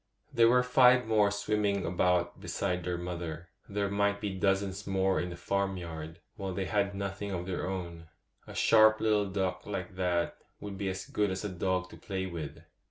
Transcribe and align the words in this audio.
']There 0.33 0.49
were 0.49 0.63
five 0.63 1.05
more 1.05 1.29
swimming 1.29 1.85
about 1.85 2.39
beside 2.39 2.83
their 2.83 2.97
mother; 2.97 3.49
there 3.69 3.87
might 3.87 4.19
be 4.19 4.33
dozens 4.33 4.87
more 4.87 5.19
in 5.21 5.29
the 5.29 5.35
farmyard, 5.35 6.21
while 6.37 6.55
they 6.55 6.65
had 6.65 6.95
nothing 6.95 7.29
of 7.29 7.45
their 7.45 7.67
own. 7.69 8.07
A 8.47 8.55
sharp 8.55 8.99
little 8.99 9.29
duck 9.29 9.63
like 9.67 9.95
that 9.97 10.37
would 10.59 10.75
be 10.75 10.89
as 10.89 11.05
good 11.05 11.29
as 11.29 11.45
a 11.45 11.49
dog 11.49 11.91
to 11.91 11.97
play 11.97 12.25
with. 12.25 12.63